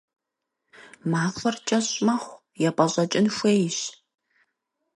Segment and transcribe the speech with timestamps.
[1.11, 3.79] Махуэр кӏэщӏ мэхъу, епӏэщӏэкӏын хуейщ.